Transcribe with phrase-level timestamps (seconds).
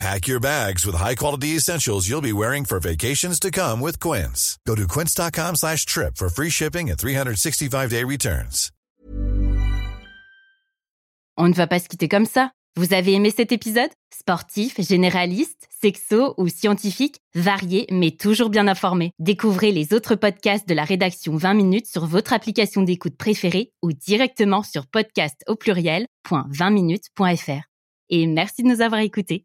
[0.00, 4.58] Pack your bags with high-quality essentials you'll be wearing for vacations to come with Quince.
[4.66, 8.70] Go to quince.com slash trip for free shipping and 365-day returns.
[11.36, 12.50] On ne va pas se quitter comme ça.
[12.76, 13.90] Vous avez aimé cet épisode?
[14.12, 19.12] Sportif, généraliste, sexo ou scientifique, varié mais toujours bien informé.
[19.20, 23.92] Découvrez les autres podcasts de la rédaction 20 minutes sur votre application d'écoute préférée ou
[23.92, 27.62] directement sur podcast au pluriel.20minutes.fr.
[28.10, 29.44] Et merci de nous avoir écoutés.